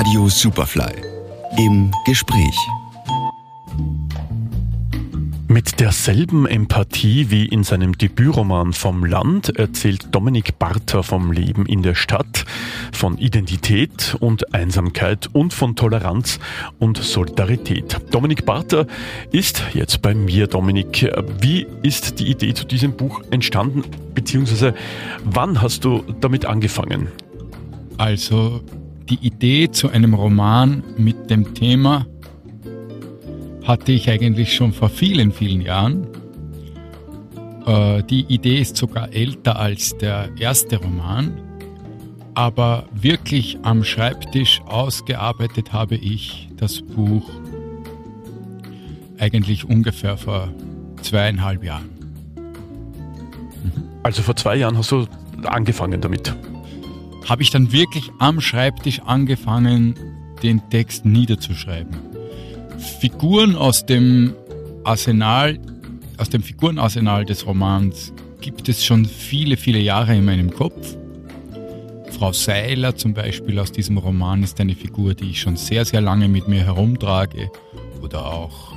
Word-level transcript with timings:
Radio 0.00 0.30
Superfly. 0.30 0.94
Im 1.58 1.90
Gespräch. 2.06 2.56
Mit 5.46 5.78
derselben 5.78 6.46
Empathie 6.46 7.30
wie 7.30 7.44
in 7.44 7.64
seinem 7.64 7.98
Debütroman 7.98 8.72
Vom 8.72 9.04
Land 9.04 9.58
erzählt 9.58 10.06
Dominik 10.10 10.58
Barter 10.58 11.02
vom 11.02 11.32
Leben 11.32 11.66
in 11.66 11.82
der 11.82 11.94
Stadt, 11.94 12.46
von 12.92 13.18
Identität 13.18 14.16
und 14.20 14.54
Einsamkeit 14.54 15.28
und 15.34 15.52
von 15.52 15.76
Toleranz 15.76 16.38
und 16.78 16.96
Solidarität. 16.96 17.98
Dominik 18.10 18.46
Barter 18.46 18.86
ist 19.32 19.62
jetzt 19.74 20.00
bei 20.00 20.14
mir. 20.14 20.46
Dominik, 20.46 21.12
wie 21.42 21.66
ist 21.82 22.20
die 22.20 22.30
Idee 22.30 22.54
zu 22.54 22.64
diesem 22.64 22.96
Buch 22.96 23.20
entstanden, 23.30 23.82
beziehungsweise 24.14 24.72
wann 25.24 25.60
hast 25.60 25.84
du 25.84 26.02
damit 26.22 26.46
angefangen? 26.46 27.08
Also 27.98 28.62
die 29.10 29.26
Idee 29.26 29.70
zu 29.70 29.88
einem 29.88 30.14
Roman 30.14 30.84
mit 30.96 31.30
dem 31.30 31.52
Thema 31.54 32.06
hatte 33.64 33.92
ich 33.92 34.08
eigentlich 34.08 34.54
schon 34.54 34.72
vor 34.72 34.88
vielen, 34.88 35.32
vielen 35.32 35.60
Jahren. 35.60 36.06
Äh, 37.66 38.04
die 38.04 38.24
Idee 38.28 38.60
ist 38.60 38.76
sogar 38.76 39.12
älter 39.12 39.58
als 39.58 39.96
der 39.98 40.30
erste 40.38 40.76
Roman, 40.76 41.32
aber 42.34 42.84
wirklich 42.94 43.58
am 43.62 43.82
Schreibtisch 43.82 44.60
ausgearbeitet 44.66 45.72
habe 45.72 45.96
ich 45.96 46.48
das 46.56 46.80
Buch 46.80 47.28
eigentlich 49.18 49.68
ungefähr 49.68 50.16
vor 50.16 50.48
zweieinhalb 51.02 51.64
Jahren. 51.64 51.90
Also 54.04 54.22
vor 54.22 54.36
zwei 54.36 54.56
Jahren 54.56 54.78
hast 54.78 54.92
du 54.92 55.06
angefangen 55.44 56.00
damit? 56.00 56.34
Habe 57.28 57.42
ich 57.42 57.50
dann 57.50 57.72
wirklich 57.72 58.10
am 58.18 58.40
Schreibtisch 58.40 59.00
angefangen, 59.00 59.94
den 60.42 60.62
Text 60.70 61.04
niederzuschreiben. 61.04 61.96
Figuren 62.78 63.56
aus 63.56 63.84
dem 63.86 64.34
Arsenal, 64.84 65.58
aus 66.16 66.30
dem 66.30 66.42
Figurenarsenal 66.42 67.24
des 67.24 67.46
Romans 67.46 68.12
gibt 68.40 68.68
es 68.68 68.84
schon 68.84 69.04
viele, 69.04 69.56
viele 69.56 69.78
Jahre 69.78 70.16
in 70.16 70.24
meinem 70.24 70.50
Kopf. 70.50 70.96
Frau 72.10 72.32
Seiler 72.32 72.96
zum 72.96 73.14
Beispiel 73.14 73.58
aus 73.58 73.72
diesem 73.72 73.98
Roman 73.98 74.42
ist 74.42 74.60
eine 74.60 74.74
Figur, 74.74 75.14
die 75.14 75.30
ich 75.30 75.40
schon 75.40 75.56
sehr, 75.56 75.84
sehr 75.84 76.00
lange 76.00 76.28
mit 76.28 76.48
mir 76.48 76.64
herumtrage. 76.64 77.50
Oder 78.02 78.26
auch 78.26 78.72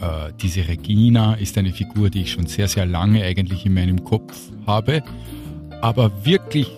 äh, 0.00 0.32
diese 0.40 0.66
Regina 0.66 1.34
ist 1.34 1.56
eine 1.58 1.72
Figur, 1.72 2.10
die 2.10 2.22
ich 2.22 2.32
schon 2.32 2.46
sehr, 2.46 2.68
sehr 2.68 2.86
lange 2.86 3.22
eigentlich 3.22 3.66
in 3.66 3.74
meinem 3.74 4.02
Kopf 4.04 4.34
habe. 4.66 5.02
Aber 5.80 6.24
wirklich 6.24 6.68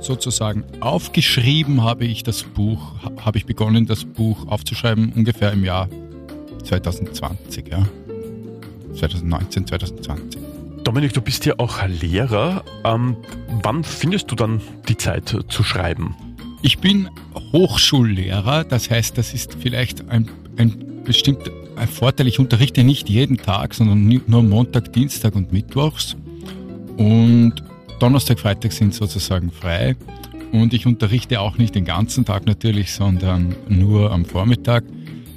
sozusagen 0.00 0.64
aufgeschrieben 0.80 1.82
habe 1.82 2.04
ich 2.04 2.22
das 2.22 2.42
Buch, 2.42 2.92
habe 3.20 3.38
ich 3.38 3.46
begonnen, 3.46 3.86
das 3.86 4.04
Buch 4.04 4.46
aufzuschreiben, 4.48 5.12
ungefähr 5.12 5.52
im 5.52 5.64
Jahr 5.64 5.88
2020, 6.64 7.68
ja. 7.68 7.86
2019, 8.94 9.66
2020. 9.66 10.40
Dominik, 10.84 11.12
du 11.12 11.20
bist 11.20 11.46
ja 11.46 11.54
auch 11.58 11.86
Lehrer. 11.86 12.62
Ähm, 12.84 13.16
wann 13.62 13.82
findest 13.82 14.30
du 14.30 14.34
dann 14.34 14.60
die 14.88 14.96
Zeit 14.96 15.36
zu 15.48 15.62
schreiben? 15.62 16.14
Ich 16.62 16.78
bin 16.78 17.08
Hochschullehrer, 17.52 18.64
das 18.64 18.90
heißt, 18.90 19.18
das 19.18 19.34
ist 19.34 19.56
vielleicht 19.60 20.08
ein, 20.10 20.30
ein 20.56 21.02
bestimmter 21.04 21.50
ein 21.76 21.88
Vorteil. 21.88 22.28
Ich 22.28 22.38
unterrichte 22.38 22.84
nicht 22.84 23.08
jeden 23.08 23.36
Tag, 23.36 23.74
sondern 23.74 24.08
nur 24.26 24.42
Montag, 24.42 24.92
Dienstag 24.92 25.34
und 25.34 25.52
Mittwochs. 25.52 26.16
Und 26.96 27.54
Donnerstag, 27.98 28.40
Freitag 28.40 28.72
sind 28.72 28.94
sozusagen 28.94 29.50
frei. 29.50 29.96
Und 30.52 30.72
ich 30.72 30.86
unterrichte 30.86 31.40
auch 31.40 31.58
nicht 31.58 31.74
den 31.74 31.84
ganzen 31.84 32.24
Tag 32.24 32.46
natürlich, 32.46 32.92
sondern 32.92 33.56
nur 33.68 34.12
am 34.12 34.24
Vormittag. 34.24 34.84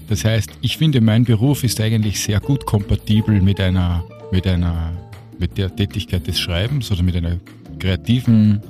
Das 0.08 0.24
heißt, 0.24 0.52
ich 0.62 0.78
finde, 0.78 1.02
mein 1.02 1.24
Beruf 1.24 1.64
ist 1.64 1.82
eigentlich 1.82 2.22
sehr 2.22 2.40
gut 2.40 2.66
kompatibel 2.66 3.42
mit 3.42 3.60
einer, 3.60 4.04
mit 4.32 4.46
einer, 4.48 4.94
mit 5.40 5.58
der 5.58 5.76
Tätigkeit 5.76 6.28
des 6.28 6.40
Schreibens 6.40 6.92
oder 6.92 7.04
mit 7.04 7.16
einer 7.16 7.38
kreativen 7.80 8.62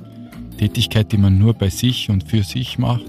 Tätigkeit, 0.58 1.12
die 1.12 1.18
man 1.18 1.38
nur 1.38 1.54
bei 1.54 1.68
sich 1.68 2.10
und 2.10 2.24
für 2.24 2.42
sich 2.42 2.78
macht. 2.78 3.06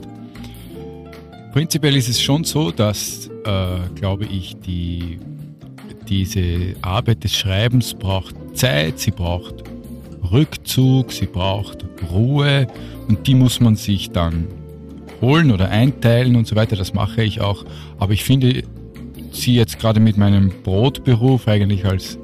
Prinzipiell 1.54 1.96
ist 1.96 2.10
es 2.10 2.22
schon 2.22 2.44
so, 2.44 2.72
dass, 2.72 3.28
äh, 3.46 3.78
glaube 3.96 4.26
ich, 4.26 4.56
die, 4.58 5.20
diese 6.08 6.76
Arbeit 6.82 7.24
des 7.24 7.36
Schreibens 7.36 7.94
braucht 7.94 8.36
Zeit, 8.54 9.00
sie 9.00 9.12
braucht 9.12 9.64
Rückzug, 10.32 11.12
sie 11.12 11.26
braucht 11.26 11.86
Ruhe 12.12 12.68
und 13.08 13.28
die 13.28 13.36
muss 13.36 13.60
man 13.60 13.76
sich 13.76 14.12
dann 14.12 14.48
holen 15.22 15.52
oder 15.52 15.70
einteilen 15.70 16.36
und 16.36 16.48
so 16.48 16.56
weiter. 16.56 16.76
Das 16.76 16.94
mache 16.94 17.24
ich 17.24 17.42
auch. 17.42 17.66
Aber 17.98 18.14
ich 18.14 18.24
finde 18.24 18.64
sie 19.32 19.56
jetzt 19.56 19.80
gerade 19.80 20.00
mit 20.00 20.18
meinem 20.18 20.52
Brotberuf 20.64 21.48
eigentlich 21.48 21.86
als, 21.86 22.18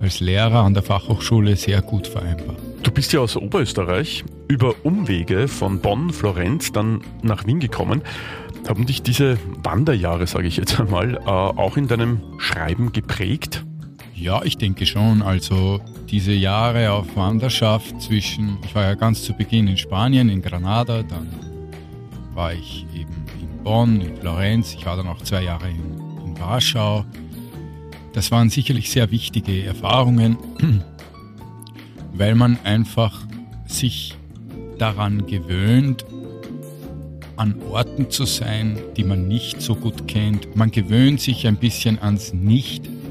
als 0.00 0.20
Lehrer 0.20 0.62
an 0.64 0.74
der 0.74 0.82
Fachhochschule 0.82 1.56
sehr 1.56 1.82
gut 1.82 2.06
vereinbar. 2.06 2.56
Du 2.82 2.90
bist 2.90 3.12
ja 3.12 3.20
aus 3.20 3.36
Oberösterreich 3.36 4.24
über 4.48 4.74
Umwege 4.82 5.46
von 5.46 5.80
Bonn, 5.80 6.10
Florenz 6.10 6.72
dann 6.72 7.00
nach 7.22 7.46
Wien 7.46 7.60
gekommen. 7.60 8.02
Haben 8.68 8.86
dich 8.86 9.02
diese 9.02 9.38
Wanderjahre, 9.62 10.26
sage 10.26 10.46
ich 10.46 10.56
jetzt 10.56 10.78
einmal, 10.80 11.14
äh, 11.14 11.20
auch 11.28 11.76
in 11.76 11.88
deinem 11.88 12.20
Schreiben 12.38 12.92
geprägt? 12.92 13.64
Ja, 14.22 14.40
ich 14.44 14.56
denke 14.56 14.86
schon. 14.86 15.20
Also 15.20 15.80
diese 16.08 16.30
Jahre 16.30 16.92
auf 16.92 17.16
Wanderschaft 17.16 18.00
zwischen, 18.00 18.56
ich 18.64 18.72
war 18.72 18.84
ja 18.84 18.94
ganz 18.94 19.24
zu 19.24 19.32
Beginn 19.32 19.66
in 19.66 19.76
Spanien, 19.76 20.28
in 20.28 20.40
Granada, 20.40 21.02
dann 21.02 21.26
war 22.32 22.54
ich 22.54 22.86
eben 22.94 23.12
in 23.40 23.64
Bonn, 23.64 24.00
in 24.00 24.16
Florenz, 24.16 24.74
ich 24.74 24.86
war 24.86 24.96
dann 24.96 25.08
auch 25.08 25.20
zwei 25.22 25.42
Jahre 25.42 25.68
in, 25.68 26.24
in 26.24 26.38
Warschau. 26.38 27.04
Das 28.12 28.30
waren 28.30 28.48
sicherlich 28.48 28.92
sehr 28.92 29.10
wichtige 29.10 29.64
Erfahrungen, 29.64 30.36
weil 32.12 32.36
man 32.36 32.58
einfach 32.62 33.26
sich 33.66 34.14
daran 34.78 35.26
gewöhnt, 35.26 36.04
an 37.34 37.60
Orten 37.68 38.08
zu 38.08 38.24
sein, 38.24 38.78
die 38.96 39.02
man 39.02 39.26
nicht 39.26 39.60
so 39.60 39.74
gut 39.74 40.06
kennt. 40.06 40.54
Man 40.54 40.70
gewöhnt 40.70 41.20
sich 41.20 41.48
ein 41.48 41.56
bisschen 41.56 42.00
ans 42.00 42.32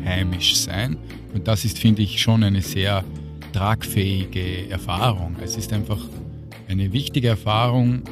Nicht-Heimisch-Sein. 0.01 0.97
Und 1.34 1.47
das 1.47 1.66
ist, 1.66 1.79
finde 1.79 2.01
ich, 2.01 2.22
schon 2.22 2.44
eine 2.44 2.62
sehr 2.62 3.03
tragfähige 3.53 4.69
Erfahrung. 4.69 5.35
Es 5.41 5.57
ist 5.57 5.73
einfach 5.73 6.00
eine 6.67 6.91
wichtige 6.94 7.29
Erfahrung, 7.29 8.03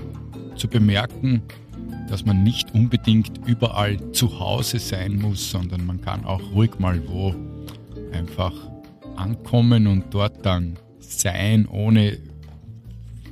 zu 0.56 0.68
bemerken, 0.68 1.42
dass 2.10 2.26
man 2.26 2.44
nicht 2.44 2.74
unbedingt 2.74 3.48
überall 3.48 4.12
zu 4.12 4.40
Hause 4.40 4.78
sein 4.78 5.16
muss, 5.16 5.50
sondern 5.52 5.86
man 5.86 6.02
kann 6.02 6.26
auch 6.26 6.42
ruhig 6.52 6.78
mal 6.80 7.02
wo 7.08 7.34
einfach 8.12 8.54
ankommen 9.16 9.88
und 9.88 10.14
dort 10.14 10.46
dann 10.46 10.78
sein, 11.00 11.66
ohne 11.66 12.18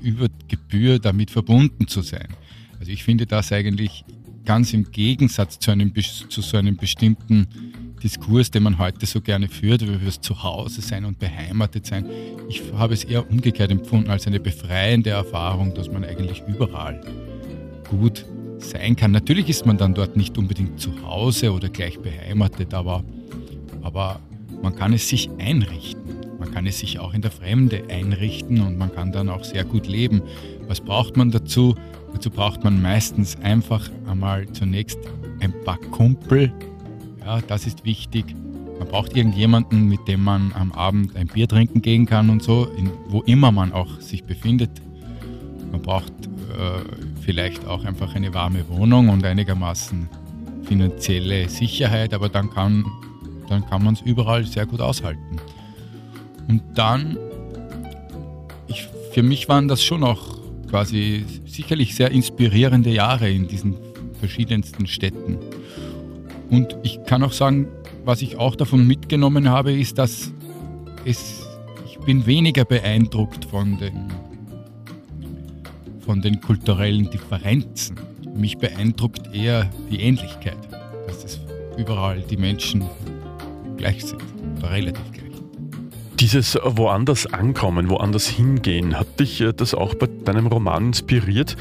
über 0.01 0.27
Gebühr 0.47 0.99
damit 0.99 1.31
verbunden 1.31 1.89
zu 1.89 2.01
sein. 2.01 2.27
Also 2.79 2.93
ich 2.93 3.03
finde 3.03 3.25
das 3.25 3.51
eigentlich 3.51 4.05
ganz 4.45 4.73
im 4.73 4.89
Gegensatz 4.89 5.59
zu, 5.59 5.71
einem, 5.71 5.93
zu 6.29 6.41
so 6.41 6.55
einem 6.55 6.77
bestimmten 6.77 7.47
Diskurs, 8.03 8.51
den 8.51 8.63
man 8.63 8.77
heute 8.77 9.05
so 9.05 9.21
gerne 9.21 9.47
führt, 9.47 9.81
über 9.81 9.97
das 9.97 10.21
Zuhause 10.21 10.81
sein 10.81 11.05
und 11.05 11.19
beheimatet 11.19 11.85
sein. 11.85 12.05
Ich 12.49 12.61
habe 12.73 12.93
es 12.93 13.03
eher 13.03 13.29
umgekehrt 13.29 13.71
empfunden 13.71 14.09
als 14.09 14.27
eine 14.27 14.39
befreiende 14.39 15.11
Erfahrung, 15.11 15.73
dass 15.73 15.91
man 15.91 16.03
eigentlich 16.03 16.43
überall 16.47 17.01
gut 17.89 18.25
sein 18.59 18.95
kann. 18.95 19.11
Natürlich 19.11 19.49
ist 19.49 19.65
man 19.65 19.77
dann 19.77 19.93
dort 19.93 20.17
nicht 20.17 20.37
unbedingt 20.37 20.79
zu 20.79 21.01
Hause 21.03 21.51
oder 21.51 21.69
gleich 21.69 21.99
beheimatet, 21.99 22.73
aber, 22.73 23.03
aber 23.81 24.19
man 24.61 24.75
kann 24.75 24.93
es 24.93 25.07
sich 25.07 25.29
einrichten. 25.39 26.01
Man 26.39 26.51
kann 26.51 26.67
es 26.67 26.79
sich 26.79 26.99
auch 26.99 27.13
in 27.13 27.21
der 27.21 27.31
Fremde 27.31 27.83
einrichten 27.89 28.61
und 28.61 28.77
man 28.77 28.93
kann 28.93 29.11
dann 29.11 29.29
auch 29.29 29.43
sehr 29.43 29.63
gut 29.63 29.87
leben. 29.87 30.21
Was 30.67 30.81
braucht 30.81 31.17
man 31.17 31.31
dazu? 31.31 31.75
Dazu 32.13 32.29
braucht 32.29 32.63
man 32.63 32.81
meistens 32.81 33.37
einfach 33.41 33.89
einmal 34.07 34.47
zunächst 34.51 34.99
ein 35.39 35.53
paar 35.63 35.77
Kumpel, 35.77 36.51
ja, 37.27 37.41
das 37.41 37.67
ist 37.67 37.83
wichtig. 37.83 38.25
Man 38.79 38.87
braucht 38.87 39.17
irgendjemanden, 39.17 39.89
mit 39.89 40.07
dem 40.07 40.23
man 40.23 40.53
am 40.53 40.71
Abend 40.71 41.13
ein 41.17 41.27
Bier 41.27 41.47
trinken 41.47 41.81
gehen 41.81 42.05
kann 42.05 42.29
und 42.29 42.41
so, 42.41 42.67
in, 42.77 42.89
wo 43.09 43.21
immer 43.23 43.51
man 43.51 43.73
auch 43.73 43.99
sich 43.99 44.23
befindet. 44.23 44.69
Man 45.69 45.81
braucht 45.81 46.13
äh, 46.13 47.19
vielleicht 47.21 47.65
auch 47.65 47.83
einfach 47.83 48.15
eine 48.15 48.33
warme 48.33 48.69
Wohnung 48.69 49.09
und 49.09 49.25
einigermaßen 49.25 50.07
finanzielle 50.63 51.49
Sicherheit, 51.49 52.13
aber 52.13 52.29
dann 52.29 52.49
kann, 52.49 52.85
dann 53.49 53.65
kann 53.65 53.83
man 53.83 53.95
es 53.95 54.01
überall 54.01 54.45
sehr 54.45 54.65
gut 54.65 54.79
aushalten. 54.79 55.35
Und 56.47 56.61
dann, 56.75 57.17
ich, 58.67 58.87
für 59.11 59.23
mich 59.23 59.49
waren 59.49 59.67
das 59.67 59.83
schon 59.83 60.05
auch 60.05 60.37
quasi 60.69 61.25
sicherlich 61.45 61.93
sehr 61.93 62.11
inspirierende 62.11 62.89
Jahre 62.91 63.29
in 63.29 63.49
diesen 63.49 63.75
verschiedensten 64.21 64.87
Städten. 64.87 65.37
Und 66.49 66.77
ich 66.83 67.03
kann 67.05 67.23
auch 67.23 67.33
sagen, 67.33 67.67
was 68.05 68.21
ich 68.21 68.37
auch 68.37 68.55
davon 68.55 68.87
mitgenommen 68.87 69.49
habe, 69.49 69.73
ist, 69.73 69.97
dass 69.97 70.31
es, 71.05 71.45
ich 71.85 71.99
bin 71.99 72.25
weniger 72.25 72.63
beeindruckt 72.63 73.45
von 73.45 73.77
den, 73.77 74.07
von 75.99 76.21
den 76.21 76.39
kulturellen 76.41 77.09
Differenzen. 77.09 77.99
mich 78.35 78.57
beeindruckt 78.57 79.33
eher 79.33 79.69
die 79.89 80.01
Ähnlichkeit, 80.01 80.57
dass 81.07 81.23
es 81.23 81.39
überall 81.77 82.21
die 82.21 82.37
Menschen 82.37 82.85
gleich 83.77 84.05
sind 84.05 84.23
oder 84.57 84.71
relativ 84.71 85.11
gleich. 85.11 85.16
Dieses 86.19 86.57
woanders 86.63 87.31
ankommen, 87.31 87.91
woanders 87.91 88.27
hingehen, 88.27 88.97
hat 88.97 89.19
dich 89.19 89.39
äh, 89.39 89.53
das 89.53 89.75
auch 89.75 89.93
bei 89.93 90.07
deinem 90.07 90.47
Roman 90.47 90.87
inspiriert? 90.87 91.55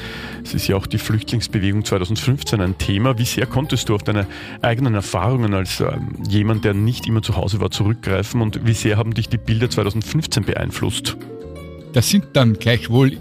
Es 0.44 0.55
ist 0.55 0.67
ja 0.67 0.76
auch 0.76 0.87
die 0.87 0.97
Flüchtlingsbewegung 0.97 1.85
2015 1.85 2.62
ein 2.62 2.79
Thema. 2.79 3.19
Wie 3.19 3.26
sehr 3.26 3.44
konntest 3.44 3.91
du 3.91 3.94
auf 3.94 4.03
deine 4.03 4.26
eigenen 4.62 4.94
Erfahrungen 4.94 5.53
als 5.53 5.81
ähm, 5.81 6.23
jemand, 6.26 6.64
der 6.64 6.73
nicht 6.73 7.06
immer 7.06 7.20
zu 7.20 7.37
Hause 7.37 7.61
war, 7.61 7.70
zurückgreifen 7.70 8.41
und 8.41 8.67
wie 8.67 8.73
sehr 8.73 8.97
haben 8.97 9.12
dich 9.12 9.29
die 9.29 9.37
Bilder 9.37 9.69
2015 9.69 10.44
beeinflusst? 10.44 11.19
Das 11.93 12.08
sind 12.08 12.25
dann 12.32 12.55
gleichwohl 12.55 13.19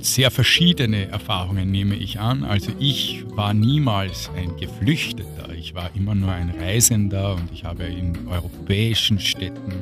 sehr 0.00 0.30
verschiedene 0.30 1.08
Erfahrungen, 1.08 1.70
nehme 1.70 1.94
ich 1.94 2.18
an. 2.20 2.44
Also 2.44 2.72
ich 2.78 3.24
war 3.30 3.54
niemals 3.54 4.30
ein 4.36 4.56
Geflüchteter. 4.56 5.52
Ich 5.54 5.74
war 5.74 5.90
immer 5.94 6.14
nur 6.14 6.32
ein 6.32 6.50
Reisender 6.50 7.34
und 7.34 7.52
ich 7.52 7.64
habe 7.64 7.84
in 7.84 8.28
europäischen 8.28 9.18
Städten 9.18 9.72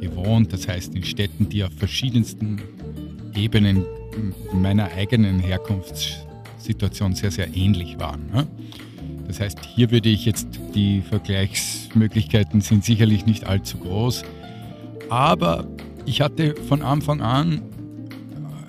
gewohnt. 0.00 0.52
Das 0.52 0.68
heißt 0.68 0.94
in 0.94 1.04
Städten, 1.04 1.48
die 1.48 1.64
auf 1.64 1.72
verschiedensten 1.76 2.60
Ebenen 3.34 3.84
meiner 4.52 4.90
eigenen 4.92 5.40
Herkunftssituation 5.40 7.14
sehr, 7.14 7.30
sehr 7.30 7.54
ähnlich 7.54 7.98
waren. 7.98 8.30
Ne? 8.32 8.46
Das 9.26 9.40
heißt, 9.40 9.58
hier 9.74 9.90
würde 9.90 10.08
ich 10.08 10.24
jetzt, 10.24 10.46
die 10.74 11.02
Vergleichsmöglichkeiten 11.02 12.60
sind 12.60 12.84
sicherlich 12.84 13.26
nicht 13.26 13.44
allzu 13.44 13.78
groß. 13.78 14.24
Aber 15.08 15.66
ich 16.06 16.20
hatte 16.20 16.54
von 16.68 16.82
Anfang 16.82 17.20
an 17.20 17.62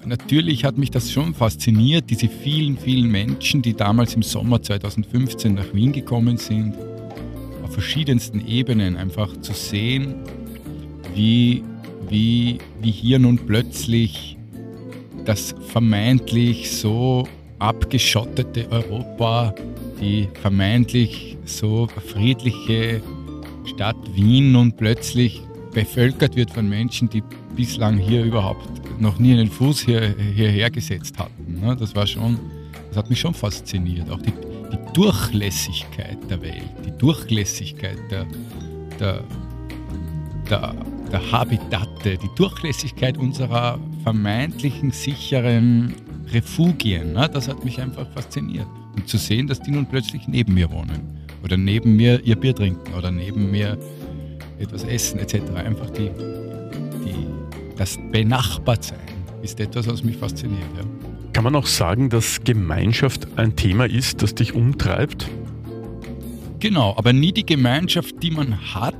natürlich 0.07 0.63
hat 0.63 0.77
mich 0.77 0.91
das 0.91 1.11
schon 1.11 1.33
fasziniert, 1.33 2.09
diese 2.09 2.27
vielen, 2.27 2.77
vielen 2.77 3.11
Menschen, 3.11 3.61
die 3.61 3.73
damals 3.73 4.15
im 4.15 4.23
Sommer 4.23 4.61
2015 4.61 5.53
nach 5.53 5.73
Wien 5.73 5.91
gekommen 5.91 6.37
sind, 6.37 6.75
auf 7.63 7.73
verschiedensten 7.73 8.45
Ebenen 8.45 8.95
einfach 8.95 9.35
zu 9.41 9.53
sehen, 9.53 10.15
wie, 11.13 11.63
wie, 12.09 12.59
wie 12.81 12.91
hier 12.91 13.19
nun 13.19 13.37
plötzlich 13.37 14.37
das 15.25 15.53
vermeintlich 15.67 16.71
so 16.71 17.27
abgeschottete 17.59 18.71
Europa, 18.71 19.53
die 19.99 20.29
vermeintlich 20.41 21.37
so 21.45 21.87
friedliche 21.87 23.01
Stadt 23.65 23.97
Wien 24.15 24.53
nun 24.53 24.71
plötzlich 24.71 25.41
bevölkert 25.77 26.35
wird 26.35 26.49
von 26.49 26.67
Menschen, 26.67 27.07
die 27.07 27.21
bislang 27.55 27.99
hier 27.99 28.23
überhaupt 28.23 28.67
noch 28.99 29.19
nie 29.19 29.33
einen 29.33 29.47
Fuß 29.47 29.81
hier, 29.81 30.15
hierher 30.33 30.71
gesetzt 30.71 31.19
hatten. 31.19 31.59
Ne? 31.61 31.77
Das 31.79 31.95
war 31.95 32.07
schon, 32.07 32.39
das 32.87 32.97
hat 32.97 33.11
mich 33.11 33.19
schon 33.19 33.35
fasziniert. 33.35 34.09
Auch 34.09 34.19
die, 34.19 34.31
die 34.71 34.93
Durchlässigkeit 34.93 36.17
der 36.31 36.41
Welt, 36.41 36.71
die 36.83 36.97
Durchlässigkeit 36.97 37.99
der, 38.09 38.25
der, 38.99 39.23
der, 40.49 40.73
der 41.11 41.31
Habitate, 41.31 42.17
die 42.17 42.29
Durchlässigkeit 42.35 43.15
unserer 43.19 43.77
vermeintlichen 44.01 44.89
sicheren 44.89 45.93
Refugien. 46.33 47.13
Ne? 47.13 47.29
Das 47.31 47.47
hat 47.47 47.63
mich 47.63 47.79
einfach 47.79 48.09
fasziniert. 48.13 48.65
Und 48.95 49.07
zu 49.07 49.19
sehen, 49.19 49.45
dass 49.45 49.61
die 49.61 49.69
nun 49.69 49.85
plötzlich 49.85 50.27
neben 50.27 50.55
mir 50.55 50.71
wohnen 50.71 51.19
oder 51.43 51.55
neben 51.55 51.95
mir 51.95 52.19
ihr 52.25 52.35
Bier 52.35 52.55
trinken 52.55 52.95
oder 52.95 53.11
neben 53.11 53.51
mir 53.51 53.77
etwas 54.59 54.83
essen 54.83 55.19
etc. 55.19 55.41
Einfach 55.55 55.89
die, 55.91 56.11
das 57.77 57.97
Benachbartsein 58.11 58.99
ist 59.43 59.59
etwas, 59.59 59.87
was 59.87 60.03
mich 60.03 60.17
fasziniert. 60.17 60.65
Ja. 60.75 60.83
Kann 61.33 61.43
man 61.43 61.55
auch 61.55 61.67
sagen, 61.67 62.09
dass 62.09 62.43
Gemeinschaft 62.43 63.27
ein 63.37 63.55
Thema 63.55 63.85
ist, 63.85 64.23
das 64.23 64.33
dich 64.33 64.53
umtreibt? 64.53 65.29
Genau, 66.59 66.95
aber 66.97 67.13
nie 67.13 67.31
die 67.31 67.45
Gemeinschaft, 67.45 68.15
die 68.23 68.31
man 68.31 68.73
hat, 68.73 68.95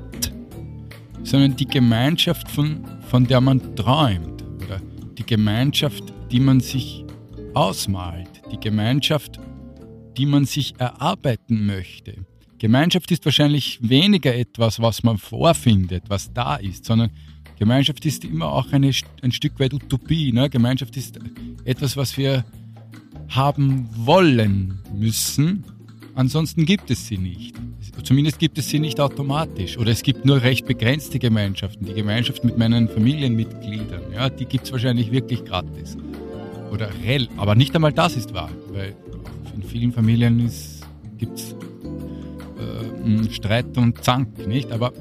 sondern 1.23 1.55
die 1.55 1.65
Gemeinschaft, 1.65 2.51
von, 2.51 2.85
von 3.09 3.25
der 3.25 3.41
man 3.41 3.75
träumt. 3.75 4.43
Oder 4.63 4.79
die 5.17 5.25
Gemeinschaft, 5.25 6.03
die 6.31 6.39
man 6.39 6.59
sich 6.59 7.03
ausmalt. 7.55 8.29
Die 8.51 8.59
Gemeinschaft, 8.59 9.39
die 10.15 10.27
man 10.27 10.45
sich 10.45 10.75
erarbeiten 10.77 11.65
möchte. 11.65 12.25
Gemeinschaft 12.59 13.11
ist 13.11 13.23
wahrscheinlich 13.25 13.79
weniger 13.81 14.35
etwas, 14.35 14.79
was 14.79 15.03
man 15.03 15.17
vorfindet, 15.17 16.03
was 16.07 16.33
da 16.33 16.55
ist, 16.55 16.85
sondern 16.85 17.11
Gemeinschaft 17.59 18.05
ist 18.05 18.23
immer 18.23 18.51
auch 18.51 18.71
eine, 18.71 18.91
ein 19.21 19.31
Stück 19.31 19.59
weit 19.59 19.73
Utopie. 19.73 20.31
Ne? 20.31 20.49
Gemeinschaft 20.49 20.95
ist 20.97 21.19
etwas, 21.65 21.97
was 21.97 22.17
wir 22.17 22.45
haben 23.29 23.89
wollen 23.93 24.79
müssen. 24.93 25.63
Ansonsten 26.15 26.65
gibt 26.65 26.89
es 26.91 27.07
sie 27.07 27.17
nicht. 27.17 27.55
Zumindest 28.03 28.39
gibt 28.39 28.57
es 28.57 28.69
sie 28.69 28.79
nicht 28.79 28.99
automatisch. 28.99 29.77
Oder 29.77 29.91
es 29.91 30.03
gibt 30.03 30.23
nur 30.23 30.41
recht 30.41 30.65
begrenzte 30.65 31.19
Gemeinschaften. 31.19 31.85
Die 31.85 31.93
Gemeinschaft 31.93 32.43
mit 32.43 32.57
meinen 32.57 32.87
Familienmitgliedern, 32.87 34.13
ja, 34.13 34.29
die 34.29 34.45
gibt 34.45 34.65
es 34.65 34.71
wahrscheinlich 34.71 35.11
wirklich 35.11 35.43
gratis. 35.43 35.97
Oder 36.71 36.89
rel. 37.03 37.27
Aber 37.37 37.55
nicht 37.55 37.73
einmal 37.75 37.93
das 37.93 38.15
ist 38.15 38.33
wahr. 38.33 38.49
Weil 38.71 38.95
in 39.55 39.63
vielen 39.63 39.91
Familien 39.91 40.51
gibt 41.17 41.39
es 41.39 41.55
äh, 43.07 43.31
Streit 43.31 43.77
und 43.77 44.03
Zank, 44.03 44.47
nicht? 44.47 44.71
Aber 44.71 44.93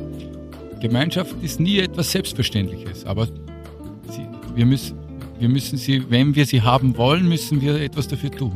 Gemeinschaft 0.80 1.34
ist 1.42 1.60
nie 1.60 1.78
etwas 1.78 2.12
Selbstverständliches, 2.12 3.04
aber 3.04 3.26
sie, 3.26 4.26
wir, 4.54 4.66
müssen, 4.66 4.98
wir 5.38 5.48
müssen 5.48 5.78
sie, 5.78 6.10
wenn 6.10 6.34
wir 6.34 6.46
sie 6.46 6.62
haben 6.62 6.96
wollen, 6.96 7.28
müssen 7.28 7.60
wir 7.60 7.80
etwas 7.80 8.08
dafür 8.08 8.30
tun. 8.30 8.52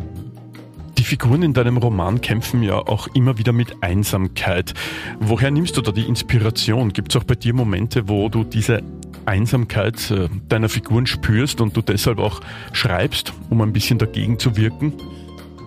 Die 0.98 1.04
Figuren 1.04 1.42
in 1.42 1.54
deinem 1.54 1.78
Roman 1.78 2.20
kämpfen 2.20 2.62
ja 2.62 2.76
auch 2.76 3.08
immer 3.14 3.38
wieder 3.38 3.52
mit 3.52 3.82
Einsamkeit. 3.82 4.74
Woher 5.18 5.50
nimmst 5.50 5.76
du 5.76 5.80
da 5.80 5.92
die 5.92 6.02
Inspiration? 6.02 6.92
Gibt 6.92 7.14
es 7.14 7.20
auch 7.20 7.24
bei 7.24 7.36
dir 7.36 7.54
Momente, 7.54 8.08
wo 8.08 8.28
du 8.28 8.44
diese 8.44 8.82
Einsamkeit 9.24 10.10
äh, 10.10 10.28
deiner 10.48 10.68
Figuren 10.68 11.06
spürst 11.06 11.60
und 11.60 11.76
du 11.76 11.82
deshalb 11.82 12.18
auch 12.18 12.40
schreibst, 12.72 13.32
um 13.48 13.62
ein 13.62 13.72
bisschen 13.72 13.98
dagegen 13.98 14.38
zu 14.38 14.56
wirken? 14.56 14.92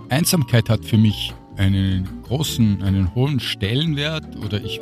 Einsamkeit 0.10 0.70
hat 0.70 0.86
für 0.86 0.98
mich 0.98 1.34
einen 1.58 2.08
großen, 2.24 2.82
einen 2.82 3.14
hohen 3.16 3.40
Stellenwert 3.40 4.38
oder 4.38 4.64
ich, 4.64 4.82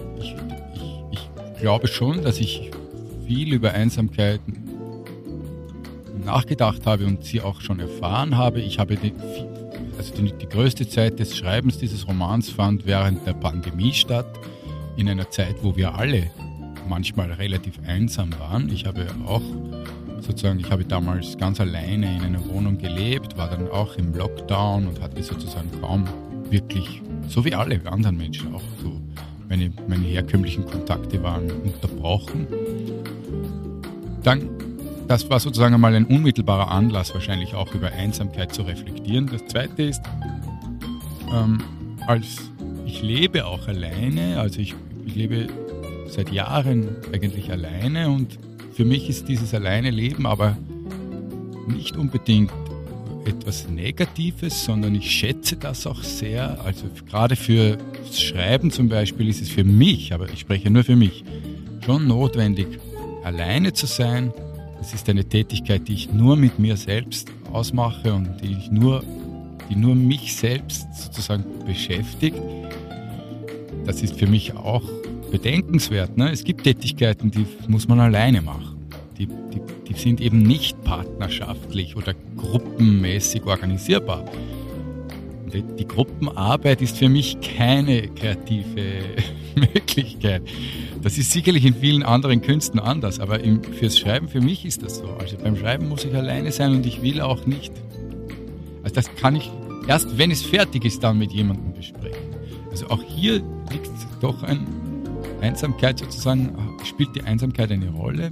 ich 1.11 1.19
glaube 1.59 1.87
schon, 1.87 2.23
dass 2.23 2.39
ich 2.39 2.71
viel 3.27 3.53
über 3.53 3.71
Einsamkeit 3.71 4.41
nachgedacht 6.25 6.85
habe 6.85 7.05
und 7.05 7.23
sie 7.23 7.41
auch 7.41 7.61
schon 7.61 7.79
erfahren 7.79 8.37
habe. 8.37 8.61
Ich 8.61 8.79
habe 8.79 8.95
die, 8.95 9.13
also 9.97 10.13
die, 10.15 10.31
die 10.33 10.49
größte 10.49 10.87
Zeit 10.87 11.19
des 11.19 11.37
Schreibens 11.37 11.77
dieses 11.77 12.07
Romans 12.07 12.49
fand 12.49 12.85
während 12.85 13.25
der 13.25 13.33
Pandemie 13.33 13.93
statt, 13.93 14.27
in 14.97 15.09
einer 15.09 15.29
Zeit, 15.29 15.55
wo 15.61 15.75
wir 15.75 15.95
alle 15.95 16.29
manchmal 16.87 17.31
relativ 17.31 17.79
einsam 17.87 18.31
waren. 18.39 18.69
Ich 18.69 18.85
habe 18.85 19.07
auch 19.25 19.41
sozusagen, 20.19 20.59
ich 20.59 20.69
habe 20.69 20.85
damals 20.85 21.37
ganz 21.37 21.59
alleine 21.59 22.15
in 22.17 22.21
einer 22.21 22.45
Wohnung 22.47 22.77
gelebt, 22.77 23.37
war 23.37 23.49
dann 23.49 23.69
auch 23.69 23.95
im 23.95 24.13
Lockdown 24.13 24.87
und 24.87 25.01
hatte 25.01 25.21
sozusagen 25.23 25.69
kaum 25.79 26.05
wirklich, 26.51 27.01
so 27.27 27.43
wie 27.45 27.55
alle 27.55 27.79
anderen 27.85 28.17
Menschen 28.17 28.53
auch 28.53 28.61
so 28.83 28.99
meine, 29.49 29.71
meine 29.87 30.05
herkömmlichen 30.05 30.65
Kontakte 30.65 31.21
waren 31.23 31.51
unterbrochen. 31.51 32.47
Dann, 34.23 34.49
das 35.07 35.29
war 35.29 35.39
sozusagen 35.39 35.73
einmal 35.73 35.95
ein 35.95 36.05
unmittelbarer 36.05 36.71
Anlass, 36.71 37.13
wahrscheinlich 37.13 37.53
auch 37.53 37.73
über 37.73 37.91
Einsamkeit 37.91 38.53
zu 38.53 38.61
reflektieren. 38.61 39.27
Das 39.27 39.45
zweite 39.47 39.83
ist, 39.83 40.01
ähm, 41.33 41.61
als 42.07 42.51
ich 42.85 43.01
lebe 43.01 43.45
auch 43.45 43.67
alleine, 43.67 44.39
also 44.39 44.59
ich, 44.59 44.75
ich 45.05 45.15
lebe 45.15 45.47
seit 46.07 46.31
Jahren 46.31 46.87
eigentlich 47.13 47.51
alleine 47.51 48.09
und 48.09 48.37
für 48.73 48.85
mich 48.85 49.09
ist 49.09 49.27
dieses 49.27 49.53
alleine 49.53 49.89
Leben 49.89 50.25
aber 50.25 50.57
nicht 51.67 51.97
unbedingt 51.97 52.51
etwas 53.25 53.67
Negatives, 53.69 54.63
sondern 54.63 54.95
ich 54.95 55.09
schätze 55.09 55.55
das 55.55 55.85
auch 55.87 56.03
sehr. 56.03 56.59
Also 56.63 56.85
gerade 57.09 57.35
für 57.35 57.77
Schreiben 58.11 58.71
zum 58.71 58.89
Beispiel 58.89 59.27
ist 59.27 59.41
es 59.41 59.49
für 59.49 59.63
mich, 59.63 60.13
aber 60.13 60.29
ich 60.29 60.39
spreche 60.39 60.69
nur 60.69 60.83
für 60.83 60.95
mich, 60.95 61.23
schon 61.85 62.07
notwendig, 62.07 62.67
alleine 63.23 63.73
zu 63.73 63.85
sein. 63.85 64.33
Das 64.79 64.93
ist 64.93 65.07
eine 65.09 65.25
Tätigkeit, 65.25 65.87
die 65.87 65.93
ich 65.93 66.11
nur 66.11 66.35
mit 66.35 66.59
mir 66.59 66.75
selbst 66.77 67.31
ausmache 67.51 68.13
und 68.13 68.41
die 68.41 68.53
ich 68.53 68.71
nur, 68.71 69.03
die 69.69 69.75
nur 69.75 69.95
mich 69.95 70.35
selbst 70.35 70.87
sozusagen 70.95 71.45
beschäftigt. 71.65 72.37
Das 73.85 74.01
ist 74.01 74.17
für 74.17 74.27
mich 74.27 74.55
auch 74.55 74.83
bedenkenswert. 75.31 76.17
Ne? 76.17 76.31
Es 76.31 76.43
gibt 76.43 76.63
Tätigkeiten, 76.63 77.31
die 77.31 77.45
muss 77.67 77.87
man 77.87 77.99
alleine 77.99 78.41
machen. 78.41 78.89
Die, 79.17 79.27
die, 79.27 79.61
die 79.91 79.99
sind 79.99 80.21
eben 80.21 80.41
nicht 80.41 80.81
partnerschaftlich 80.83 81.95
oder 81.97 82.13
gruppenmäßig 82.37 83.45
organisierbar. 83.45 84.25
Die, 85.53 85.85
Gruppenarbeit 85.85 86.81
ist 86.81 86.97
für 86.97 87.09
mich 87.09 87.37
keine 87.41 88.07
kreative 88.07 89.01
Möglichkeit. 89.55 90.43
Das 91.01 91.17
ist 91.17 91.31
sicherlich 91.31 91.65
in 91.65 91.75
vielen 91.75 92.03
anderen 92.03 92.41
Künsten 92.41 92.79
anders, 92.79 93.19
aber 93.19 93.41
im, 93.41 93.61
fürs 93.61 93.99
Schreiben 93.99 94.29
für 94.29 94.39
mich 94.39 94.63
ist 94.63 94.81
das 94.81 94.99
so. 94.99 95.09
Also 95.19 95.35
beim 95.37 95.57
Schreiben 95.57 95.89
muss 95.89 96.05
ich 96.05 96.15
alleine 96.15 96.53
sein 96.53 96.73
und 96.75 96.85
ich 96.85 97.01
will 97.01 97.19
auch 97.19 97.45
nicht. 97.45 97.73
Also 98.83 98.95
das 98.95 99.13
kann 99.15 99.35
ich 99.35 99.51
erst 99.87 100.17
wenn 100.17 100.31
es 100.31 100.41
fertig 100.41 100.85
ist, 100.85 101.03
dann 101.03 101.17
mit 101.17 101.33
jemandem 101.33 101.73
besprechen. 101.73 102.33
Also 102.69 102.87
auch 102.87 103.03
hier 103.03 103.43
liegt 103.71 103.91
doch 104.21 104.41
ein 104.43 104.65
Einsamkeit 105.41 105.99
sozusagen, 105.99 106.55
spielt 106.85 107.13
die 107.15 107.23
Einsamkeit 107.23 107.71
eine 107.71 107.89
Rolle. 107.89 108.31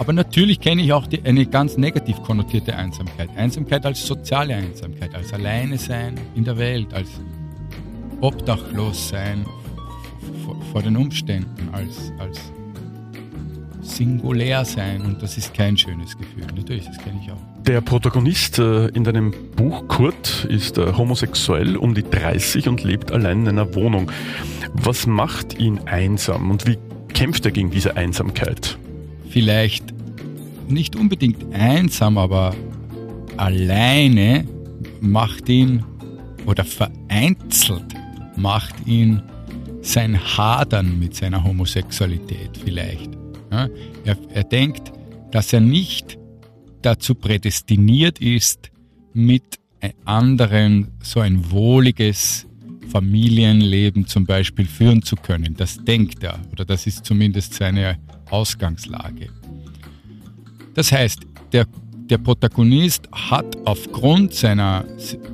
Aber 0.00 0.14
natürlich 0.14 0.60
kenne 0.60 0.80
ich 0.80 0.94
auch 0.94 1.06
die, 1.06 1.22
eine 1.26 1.44
ganz 1.44 1.76
negativ 1.76 2.22
konnotierte 2.22 2.74
Einsamkeit. 2.74 3.28
Einsamkeit 3.36 3.84
als 3.84 4.06
soziale 4.06 4.54
Einsamkeit, 4.54 5.14
als 5.14 5.34
Alleine 5.34 5.76
sein 5.76 6.14
in 6.34 6.42
der 6.42 6.56
Welt, 6.56 6.94
als 6.94 7.20
obdachlos 8.22 9.10
sein 9.10 9.44
vor, 10.72 10.80
den 10.80 10.96
Umständen, 10.96 11.68
als, 11.72 12.14
als 12.18 12.40
singulär 13.82 14.64
sein. 14.64 15.02
Und 15.02 15.22
das 15.22 15.36
ist 15.36 15.52
kein 15.52 15.76
schönes 15.76 16.16
Gefühl. 16.16 16.46
Natürlich, 16.56 16.86
das 16.86 16.96
kenne 16.96 17.20
ich 17.22 17.30
auch. 17.30 17.36
Der 17.66 17.82
Protagonist 17.82 18.58
äh, 18.58 18.86
in 18.86 19.04
deinem 19.04 19.34
Buch, 19.54 19.86
Kurt, 19.86 20.46
ist 20.46 20.78
äh, 20.78 20.94
homosexuell, 20.94 21.76
um 21.76 21.94
die 21.94 22.04
30 22.04 22.68
und 22.68 22.82
lebt 22.84 23.12
allein 23.12 23.42
in 23.42 23.48
einer 23.48 23.74
Wohnung. 23.74 24.10
Was 24.72 25.06
macht 25.06 25.58
ihn 25.58 25.78
einsam 25.84 26.50
und 26.50 26.66
wie 26.66 26.78
kämpft 27.12 27.44
er 27.44 27.50
gegen 27.50 27.70
diese 27.70 27.98
Einsamkeit? 27.98 28.78
Vielleicht 29.30 29.89
nicht 30.70 30.96
unbedingt 30.96 31.52
einsam, 31.52 32.18
aber 32.18 32.54
alleine 33.36 34.46
macht 35.00 35.48
ihn 35.48 35.84
oder 36.46 36.64
vereinzelt 36.64 37.84
macht 38.36 38.86
ihn 38.86 39.22
sein 39.82 40.18
Hadern 40.18 40.98
mit 40.98 41.14
seiner 41.14 41.44
Homosexualität 41.44 42.58
vielleicht. 42.62 43.10
Ja, 43.50 43.68
er, 44.04 44.16
er 44.32 44.44
denkt, 44.44 44.92
dass 45.30 45.52
er 45.52 45.60
nicht 45.60 46.18
dazu 46.82 47.14
prädestiniert 47.14 48.20
ist, 48.20 48.70
mit 49.12 49.58
anderen 50.04 50.88
so 51.02 51.20
ein 51.20 51.50
wohliges 51.50 52.46
Familienleben 52.90 54.06
zum 54.06 54.26
Beispiel 54.26 54.66
führen 54.66 55.02
zu 55.02 55.16
können. 55.16 55.54
Das 55.56 55.82
denkt 55.84 56.22
er 56.22 56.38
oder 56.52 56.64
das 56.64 56.86
ist 56.86 57.04
zumindest 57.04 57.54
seine 57.54 57.98
Ausgangslage. 58.30 59.28
Das 60.74 60.92
heißt, 60.92 61.20
der, 61.52 61.66
der 62.10 62.18
Protagonist 62.18 63.08
hat 63.12 63.56
aufgrund 63.64 64.34
seiner, 64.34 64.84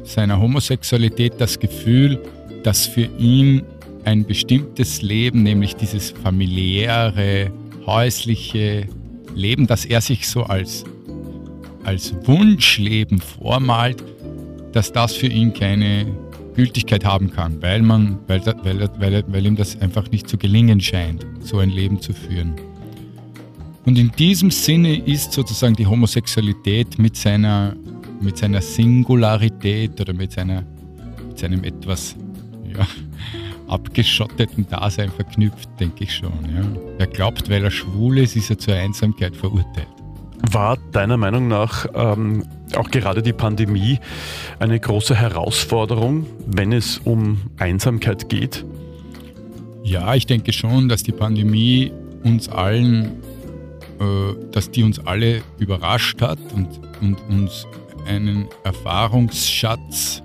seiner 0.04 0.40
Homosexualität 0.40 1.34
das 1.38 1.58
Gefühl, 1.58 2.20
dass 2.62 2.86
für 2.86 3.08
ihn 3.18 3.62
ein 4.04 4.24
bestimmtes 4.24 5.02
Leben, 5.02 5.42
nämlich 5.42 5.74
dieses 5.76 6.10
familiäre, 6.10 7.50
häusliche 7.86 8.86
Leben, 9.34 9.66
das 9.66 9.84
er 9.84 10.00
sich 10.00 10.28
so 10.28 10.44
als, 10.44 10.84
als 11.84 12.14
Wunschleben 12.24 13.20
vormalt, 13.20 14.02
dass 14.72 14.92
das 14.92 15.14
für 15.14 15.26
ihn 15.26 15.52
keine 15.52 16.06
Gültigkeit 16.54 17.04
haben 17.04 17.30
kann, 17.30 17.60
weil, 17.62 17.82
man, 17.82 18.18
weil, 18.26 18.40
weil, 18.62 18.88
weil, 18.98 19.24
weil 19.26 19.46
ihm 19.46 19.56
das 19.56 19.80
einfach 19.80 20.10
nicht 20.10 20.28
zu 20.28 20.38
gelingen 20.38 20.80
scheint, 20.80 21.26
so 21.40 21.58
ein 21.58 21.70
Leben 21.70 22.00
zu 22.00 22.12
führen. 22.12 22.54
Und 23.86 23.96
in 23.98 24.10
diesem 24.10 24.50
Sinne 24.50 24.96
ist 24.96 25.32
sozusagen 25.32 25.76
die 25.76 25.86
Homosexualität 25.86 26.98
mit 26.98 27.16
seiner, 27.16 27.76
mit 28.20 28.36
seiner 28.36 28.60
Singularität 28.60 30.00
oder 30.00 30.12
mit, 30.12 30.32
seiner, 30.32 30.64
mit 31.28 31.38
seinem 31.38 31.62
etwas 31.62 32.16
ja, 32.76 32.84
abgeschotteten 33.68 34.68
Dasein 34.68 35.10
verknüpft, 35.10 35.68
denke 35.78 36.02
ich 36.02 36.14
schon. 36.14 36.32
Ja. 36.52 36.64
Er 36.98 37.06
glaubt, 37.06 37.48
weil 37.48 37.62
er 37.62 37.70
schwul 37.70 38.18
ist, 38.18 38.34
ist 38.34 38.50
er 38.50 38.58
zur 38.58 38.74
Einsamkeit 38.74 39.36
verurteilt. 39.36 39.86
War 40.50 40.78
deiner 40.90 41.16
Meinung 41.16 41.46
nach 41.46 41.86
ähm, 41.94 42.44
auch 42.74 42.90
gerade 42.90 43.22
die 43.22 43.32
Pandemie 43.32 44.00
eine 44.58 44.78
große 44.78 45.14
Herausforderung, 45.14 46.26
wenn 46.46 46.72
es 46.72 46.98
um 46.98 47.38
Einsamkeit 47.56 48.28
geht? 48.28 48.64
Ja, 49.84 50.14
ich 50.16 50.26
denke 50.26 50.52
schon, 50.52 50.88
dass 50.88 51.04
die 51.04 51.12
Pandemie 51.12 51.92
uns 52.24 52.48
allen, 52.48 53.12
dass 54.52 54.70
die 54.70 54.82
uns 54.82 54.98
alle 55.06 55.42
überrascht 55.58 56.20
hat 56.20 56.38
und, 56.54 56.68
und 57.00 57.16
uns 57.28 57.66
einen 58.06 58.46
Erfahrungsschatz 58.64 60.22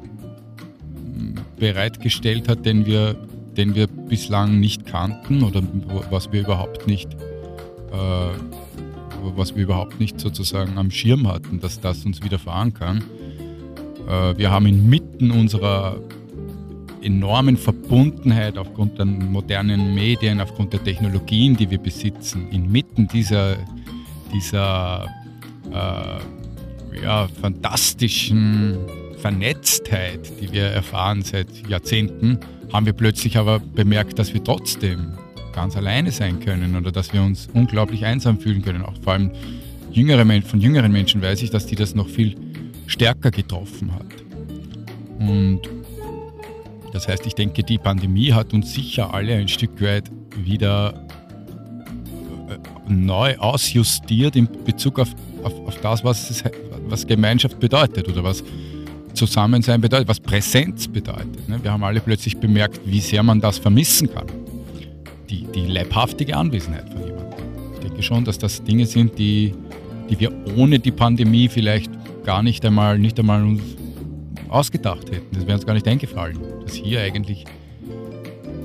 hm, 0.93 1.35
bereitgestellt 1.57 2.49
hat, 2.49 2.65
den 2.65 2.85
wir 2.85 3.15
den 3.57 3.75
wir 3.75 3.87
bislang 3.87 4.59
nicht 4.59 4.85
kannten 4.85 5.43
oder 5.43 5.61
was 6.09 6.31
wir 6.31 6.41
überhaupt 6.41 6.87
nicht, 6.87 7.13
äh, 7.13 8.29
was 9.35 9.55
wir 9.55 9.63
überhaupt 9.63 9.99
nicht 9.99 10.19
sozusagen 10.19 10.77
am 10.77 10.91
Schirm 10.91 11.27
hatten, 11.27 11.59
dass 11.59 11.79
das 11.79 12.05
uns 12.05 12.23
widerfahren 12.23 12.73
kann. 12.73 13.03
Äh, 14.07 14.37
wir 14.37 14.51
haben 14.51 14.65
inmitten 14.65 15.31
unserer 15.31 15.99
enormen 17.01 17.57
Verbundenheit 17.57 18.57
aufgrund 18.57 18.97
der 18.97 19.05
modernen 19.05 19.93
Medien, 19.93 20.39
aufgrund 20.39 20.73
der 20.73 20.83
Technologien, 20.83 21.55
die 21.55 21.69
wir 21.69 21.77
besitzen, 21.77 22.47
inmitten 22.51 23.07
dieser, 23.07 23.57
dieser 24.33 25.07
äh, 25.71 27.01
ja, 27.03 27.27
fantastischen 27.41 28.77
Vernetztheit, 29.17 30.31
die 30.41 30.51
wir 30.51 30.63
erfahren 30.65 31.21
seit 31.21 31.67
Jahrzehnten, 31.67 32.39
haben 32.73 32.85
wir 32.85 32.93
plötzlich 32.93 33.37
aber 33.37 33.59
bemerkt, 33.59 34.17
dass 34.17 34.33
wir 34.33 34.43
trotzdem 34.43 35.13
ganz 35.53 35.75
alleine 35.75 36.11
sein 36.11 36.39
können 36.39 36.75
oder 36.75 36.91
dass 36.91 37.13
wir 37.13 37.21
uns 37.21 37.49
unglaublich 37.53 38.05
einsam 38.05 38.39
fühlen 38.39 38.61
können. 38.61 38.83
Auch 38.83 38.93
vor 39.03 39.13
allem 39.13 39.31
jüngere, 39.91 40.25
von 40.41 40.61
jüngeren 40.61 40.91
Menschen 40.91 41.21
weiß 41.21 41.41
ich, 41.41 41.49
dass 41.49 41.65
die 41.65 41.75
das 41.75 41.95
noch 41.95 42.07
viel 42.07 42.35
stärker 42.87 43.31
getroffen 43.31 43.93
hat. 43.93 44.05
Und 45.19 45.61
das 46.93 47.07
heißt, 47.07 47.25
ich 47.25 47.35
denke, 47.35 47.63
die 47.63 47.77
Pandemie 47.77 48.33
hat 48.33 48.53
uns 48.53 48.73
sicher 48.73 49.13
alle 49.13 49.35
ein 49.35 49.47
Stück 49.47 49.81
weit 49.81 50.11
wieder 50.35 50.93
äh, 52.49 52.91
neu 52.91 53.37
ausjustiert 53.37 54.35
in 54.35 54.47
Bezug 54.65 54.99
auf, 54.99 55.09
auf, 55.43 55.53
auf 55.67 55.81
das, 55.81 56.03
was, 56.03 56.29
es, 56.29 56.43
was 56.87 57.07
Gemeinschaft 57.07 57.59
bedeutet 57.59 58.07
oder 58.09 58.23
was 58.23 58.43
Zusammensein 59.13 59.81
bedeutet, 59.81 60.07
was 60.07 60.19
Präsenz 60.19 60.87
bedeutet. 60.87 61.47
Ne? 61.47 61.59
Wir 61.61 61.71
haben 61.71 61.83
alle 61.83 61.99
plötzlich 61.99 62.37
bemerkt, 62.37 62.79
wie 62.85 63.01
sehr 63.01 63.23
man 63.23 63.41
das 63.41 63.57
vermissen 63.57 64.09
kann. 64.13 64.27
Die, 65.29 65.45
die 65.45 65.67
leibhaftige 65.67 66.35
Anwesenheit 66.35 66.89
von 66.89 67.05
jemandem. 67.05 67.39
Ich 67.73 67.79
denke 67.79 68.03
schon, 68.03 68.25
dass 68.25 68.37
das 68.37 68.63
Dinge 68.63 68.85
sind, 68.85 69.17
die, 69.17 69.53
die 70.09 70.19
wir 70.19 70.31
ohne 70.57 70.79
die 70.79 70.91
Pandemie 70.91 71.47
vielleicht 71.47 71.91
gar 72.25 72.43
nicht 72.43 72.65
einmal, 72.65 72.99
nicht 72.99 73.17
einmal 73.19 73.43
uns 73.43 73.61
ausgedacht 74.51 75.11
hätten. 75.11 75.33
Das 75.33 75.45
wäre 75.45 75.55
uns 75.55 75.65
gar 75.65 75.73
nicht 75.73 75.87
eingefallen, 75.87 76.39
dass 76.63 76.73
hier 76.73 77.01
eigentlich 77.01 77.45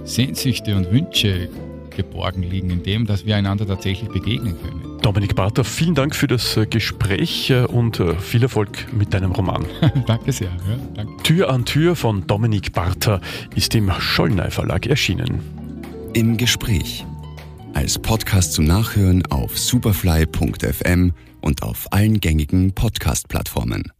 Sehnsüchte 0.05 0.77
und 0.77 0.91
Wünsche 0.91 1.49
geborgen 1.97 2.43
liegen, 2.43 2.71
in 2.71 2.83
dem, 2.83 3.07
dass 3.07 3.25
wir 3.25 3.37
einander 3.37 3.67
tatsächlich 3.67 4.11
begegnen 4.11 4.55
können. 4.61 4.99
Dominik 5.01 5.35
Barter, 5.35 5.65
vielen 5.65 5.95
Dank 5.95 6.15
für 6.15 6.27
das 6.27 6.57
äh, 6.57 6.67
Gespräch 6.67 7.51
äh, 7.51 7.65
und 7.65 8.01
äh, 8.01 8.15
viel 8.19 8.43
Erfolg 8.43 8.93
mit 8.93 9.15
deinem 9.15 9.33
Roman. 9.33 9.65
danke 10.07 10.33
sehr. 10.33 10.49
Ja, 10.49 10.79
danke. 10.95 11.23
Tür 11.23 11.51
an 11.51 11.65
Tür 11.65 11.97
von 11.97 12.27
Dominik 12.27 12.73
Barter 12.73 13.21
ist 13.55 13.75
im 13.75 13.91
Schollnei 13.99 14.51
Verlag 14.51 14.87
erschienen. 14.87 15.41
Im 16.13 16.37
Gespräch. 16.37 17.05
Als 17.75 17.99
Podcast 17.99 18.55
zum 18.55 18.65
Nachhören 18.65 19.25
auf 19.27 19.59
superfly.fm 19.59 21.13
und 21.41 21.63
auf 21.63 21.87
allen 21.93 22.21
gängigen 22.21 22.73
Podcast-Plattformen. 22.73 23.97